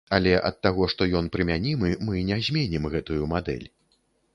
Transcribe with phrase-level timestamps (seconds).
[0.17, 3.67] Але ад таго, што ён прымянімы, мы не зменім гэтую мадэль.